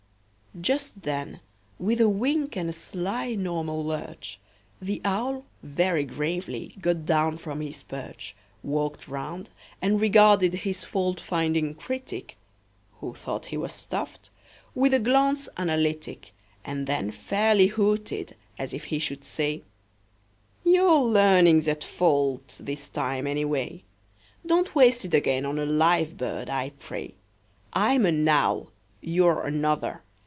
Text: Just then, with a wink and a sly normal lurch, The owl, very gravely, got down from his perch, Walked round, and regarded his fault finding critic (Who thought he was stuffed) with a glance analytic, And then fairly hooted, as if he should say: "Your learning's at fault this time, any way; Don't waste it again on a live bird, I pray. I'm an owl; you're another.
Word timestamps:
Just 0.59 1.03
then, 1.03 1.39
with 1.79 2.01
a 2.01 2.09
wink 2.09 2.57
and 2.57 2.69
a 2.69 2.73
sly 2.73 3.35
normal 3.35 3.85
lurch, 3.85 4.37
The 4.81 4.99
owl, 5.05 5.45
very 5.63 6.03
gravely, 6.03 6.75
got 6.81 7.05
down 7.05 7.37
from 7.37 7.61
his 7.61 7.83
perch, 7.83 8.35
Walked 8.61 9.07
round, 9.07 9.49
and 9.81 10.01
regarded 10.01 10.53
his 10.55 10.83
fault 10.83 11.21
finding 11.21 11.73
critic 11.73 12.35
(Who 12.99 13.13
thought 13.13 13.45
he 13.45 13.55
was 13.55 13.71
stuffed) 13.71 14.29
with 14.75 14.93
a 14.93 14.99
glance 14.99 15.47
analytic, 15.55 16.33
And 16.65 16.85
then 16.85 17.11
fairly 17.11 17.67
hooted, 17.67 18.35
as 18.59 18.73
if 18.73 18.83
he 18.91 18.99
should 18.99 19.23
say: 19.23 19.63
"Your 20.65 20.99
learning's 21.01 21.69
at 21.69 21.81
fault 21.81 22.57
this 22.61 22.89
time, 22.89 23.25
any 23.25 23.45
way; 23.45 23.85
Don't 24.45 24.75
waste 24.75 25.05
it 25.05 25.13
again 25.13 25.45
on 25.45 25.57
a 25.57 25.65
live 25.65 26.17
bird, 26.17 26.49
I 26.49 26.71
pray. 26.77 27.15
I'm 27.71 28.05
an 28.05 28.27
owl; 28.27 28.73
you're 28.99 29.45
another. 29.47 30.03